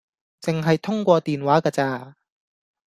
[0.41, 2.15] 淨係通過電話架咋